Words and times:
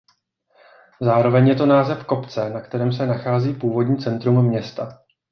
Zároveň 1.01 1.47
je 1.47 1.55
to 1.55 1.65
název 1.65 2.03
kopce 2.05 2.49
na 2.49 2.61
kterém 2.61 2.93
se 2.93 3.05
nachází 3.07 3.53
původní 3.53 3.97
centrum 3.97 4.45
města. 4.47 4.97